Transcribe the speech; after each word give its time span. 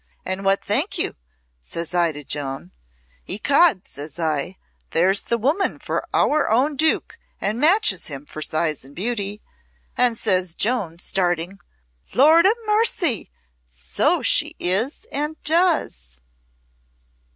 And 0.25 0.43
what 0.43 0.63
think 0.65 0.97
you? 0.97 1.15
says 1.59 1.93
I 1.93 2.11
to 2.13 2.23
Joan, 2.23 2.71
'Ecod,' 3.27 3.87
says 3.87 4.17
I, 4.17 4.57
'there's 4.89 5.21
the 5.21 5.37
woman 5.37 5.77
for 5.77 6.07
our 6.11 6.49
own 6.49 6.75
Duke, 6.75 7.19
and 7.39 7.59
matches 7.59 8.07
him 8.07 8.25
for 8.25 8.41
size 8.41 8.83
and 8.83 8.95
beauty!' 8.95 9.43
And 9.95 10.17
says 10.17 10.55
Joan, 10.55 10.97
staring: 10.97 11.59
'Lord 12.15 12.47
a 12.47 12.53
mercy, 12.65 13.29
so 13.67 14.23
she 14.23 14.55
is 14.59 15.05
and 15.11 15.35
does!'" 15.43 16.19